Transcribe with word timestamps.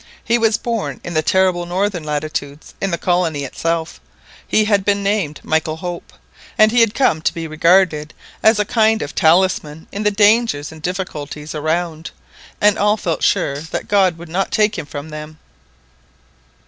He 0.23 0.39
was 0.39 0.57
born 0.57 0.99
in 1.03 1.13
the 1.13 1.21
terrible 1.21 1.67
northern 1.67 2.03
latitudes, 2.03 2.73
in 2.81 2.89
the 2.89 2.97
colony 2.97 3.43
itself, 3.43 4.01
he 4.47 4.65
had 4.65 4.83
been 4.83 5.03
named 5.03 5.39
Michael 5.43 5.75
Hope, 5.75 6.11
and 6.57 6.71
he 6.71 6.79
had 6.79 6.95
come 6.95 7.21
to 7.21 7.31
be 7.35 7.45
regarded 7.45 8.15
as 8.41 8.57
a 8.57 8.65
kind 8.65 9.03
of 9.03 9.13
talisman 9.13 9.85
in 9.91 10.01
the 10.01 10.09
dangers 10.09 10.71
and 10.71 10.81
difficulties 10.81 11.53
around, 11.53 12.09
and 12.59 12.79
all 12.79 12.97
felt 12.97 13.21
sure 13.21 13.59
that 13.61 13.87
God 13.87 14.17
would 14.17 14.27
not 14.27 14.49
take 14.49 14.75
him 14.75 14.87
from 14.87 15.09
them. 15.09 15.37